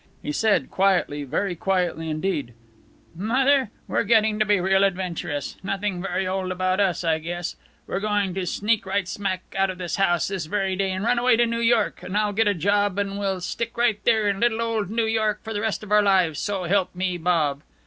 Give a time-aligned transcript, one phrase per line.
[0.23, 2.55] He said, quietly, very quietly indeed:
[3.15, 5.57] "Mother, we're getting to be real adventurous.
[5.61, 7.55] Nothing very old about us, I guess!
[7.85, 11.19] We're going to sneak right smack out of this house, this very day, and run
[11.19, 14.39] away to New York, and I'll get a job and we'll stick right there in
[14.39, 17.61] little old New York for the rest of our lives, so help me Bob!"